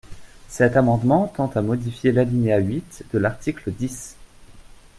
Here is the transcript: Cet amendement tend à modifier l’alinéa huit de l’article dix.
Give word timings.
Cet 0.47 0.77
amendement 0.77 1.27
tend 1.27 1.45
à 1.53 1.61
modifier 1.61 2.11
l’alinéa 2.11 2.57
huit 2.57 3.03
de 3.13 3.19
l’article 3.19 3.69
dix. 3.71 4.15